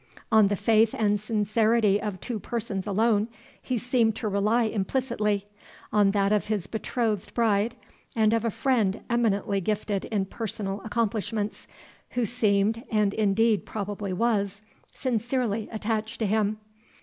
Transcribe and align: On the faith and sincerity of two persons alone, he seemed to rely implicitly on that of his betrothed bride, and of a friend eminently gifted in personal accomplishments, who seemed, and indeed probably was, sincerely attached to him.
On 0.31 0.47
the 0.47 0.55
faith 0.55 0.95
and 0.97 1.19
sincerity 1.19 2.01
of 2.01 2.19
two 2.19 2.39
persons 2.39 2.87
alone, 2.87 3.27
he 3.61 3.77
seemed 3.77 4.15
to 4.15 4.27
rely 4.27 4.63
implicitly 4.63 5.45
on 5.93 6.09
that 6.09 6.31
of 6.31 6.45
his 6.47 6.65
betrothed 6.65 7.31
bride, 7.35 7.75
and 8.15 8.33
of 8.33 8.43
a 8.43 8.49
friend 8.49 9.01
eminently 9.11 9.61
gifted 9.61 10.05
in 10.05 10.25
personal 10.25 10.81
accomplishments, 10.83 11.67
who 12.09 12.25
seemed, 12.25 12.83
and 12.91 13.13
indeed 13.13 13.63
probably 13.63 14.11
was, 14.11 14.63
sincerely 14.91 15.69
attached 15.71 16.17
to 16.17 16.25
him. 16.25 16.57